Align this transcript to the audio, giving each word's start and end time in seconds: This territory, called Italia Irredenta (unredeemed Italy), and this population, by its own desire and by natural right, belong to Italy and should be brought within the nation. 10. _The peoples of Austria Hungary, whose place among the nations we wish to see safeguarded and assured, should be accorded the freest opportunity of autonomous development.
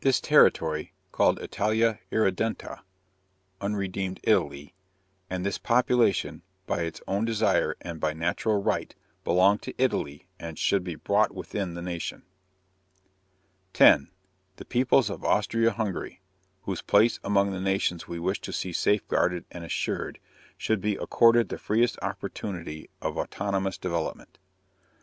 This 0.00 0.18
territory, 0.18 0.94
called 1.12 1.40
Italia 1.40 1.98
Irredenta 2.10 2.80
(unredeemed 3.60 4.18
Italy), 4.22 4.72
and 5.28 5.44
this 5.44 5.58
population, 5.58 6.40
by 6.66 6.84
its 6.84 7.02
own 7.06 7.26
desire 7.26 7.76
and 7.82 8.00
by 8.00 8.14
natural 8.14 8.62
right, 8.62 8.94
belong 9.24 9.58
to 9.58 9.74
Italy 9.76 10.26
and 10.40 10.58
should 10.58 10.82
be 10.84 10.94
brought 10.94 11.34
within 11.34 11.74
the 11.74 11.82
nation. 11.82 12.22
10. 13.74 14.10
_The 14.56 14.66
peoples 14.70 15.10
of 15.10 15.22
Austria 15.22 15.72
Hungary, 15.72 16.22
whose 16.62 16.80
place 16.80 17.20
among 17.22 17.50
the 17.52 17.60
nations 17.60 18.08
we 18.08 18.18
wish 18.18 18.40
to 18.40 18.54
see 18.54 18.72
safeguarded 18.72 19.44
and 19.50 19.64
assured, 19.64 20.18
should 20.56 20.80
be 20.80 20.96
accorded 20.96 21.50
the 21.50 21.58
freest 21.58 21.98
opportunity 22.00 22.88
of 23.02 23.18
autonomous 23.18 23.76
development. 23.76 24.38